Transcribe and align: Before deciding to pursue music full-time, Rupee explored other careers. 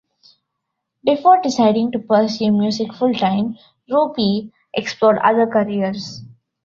Before 1.03 1.39
deciding 1.43 1.91
to 1.91 1.99
pursue 1.99 2.51
music 2.51 2.91
full-time, 2.91 3.55
Rupee 3.87 4.51
explored 4.73 5.19
other 5.19 5.45
careers. 5.45 6.23